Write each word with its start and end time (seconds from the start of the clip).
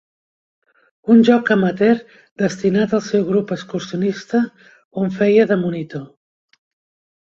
Un 1.15 1.21
joc 1.29 1.51
amateur 1.57 1.93
destinat 2.43 2.97
al 3.01 3.05
seu 3.11 3.29
grup 3.31 3.55
excursionista 3.59 4.45
on 5.07 5.17
feia 5.23 5.49
de 5.55 5.63
monitor. 5.65 6.07